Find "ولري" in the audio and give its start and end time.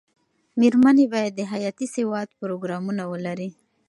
3.11-3.49